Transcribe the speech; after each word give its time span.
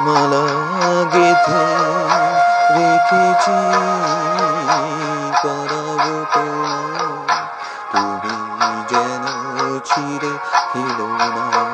মালা 0.00 0.46
গেথে 1.12 1.64
রেখেছি 2.74 3.58
পরাব 5.42 6.04
তুমি 7.92 8.36
যেন 8.88 9.24
ছিঁড়ে 9.84 10.32
ফেলো 10.72 11.08
না। 11.18 11.67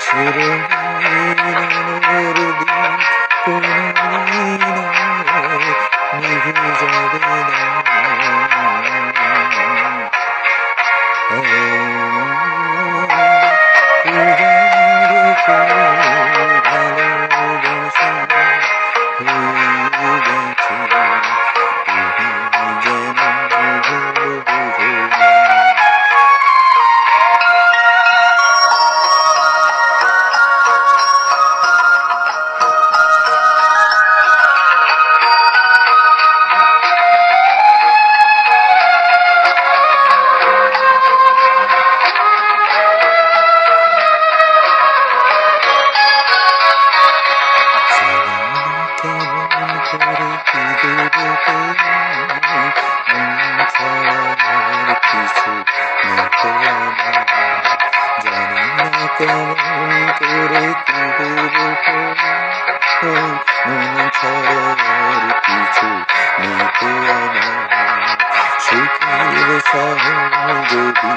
শুধু 0.00 0.46
হয়ে 0.94 1.32
নিভে 6.18 6.60
যাবে 6.80 7.18
না 7.18 7.87
কেমন 59.18 59.54
করে 60.18 60.64
মন 63.64 63.96
ছাড়ার 64.12 65.22
কিছু 65.44 65.88
সুখের 68.64 69.48
যদি 70.68 71.12